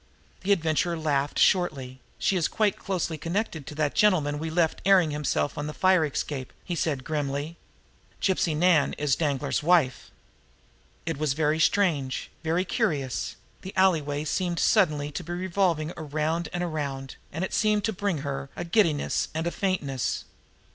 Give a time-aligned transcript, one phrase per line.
[0.39, 1.99] The Adventurer laughed shortly.
[2.17, 6.03] "She is quite closely connected with that gentleman we left airing himself on the fire
[6.03, 7.55] escape," he said grimly.
[8.19, 10.09] "Gypsy Nan is Danglar's wife."
[11.05, 16.63] It was very strange, very curious the alleyway seemed suddenly to be revolving around and
[16.63, 20.23] around, and it seemed to bring her a giddiness and a faintness.